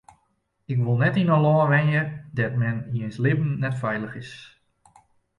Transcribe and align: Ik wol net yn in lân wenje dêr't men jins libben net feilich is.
Ik 0.73 0.77
wol 0.85 0.97
net 1.01 1.15
yn 1.21 1.33
in 1.35 1.43
lân 1.45 1.69
wenje 1.73 2.01
dêr't 2.37 2.59
men 2.61 2.77
jins 2.97 3.17
libben 3.23 3.51
net 3.63 3.75
feilich 3.81 4.15
is. 4.23 4.31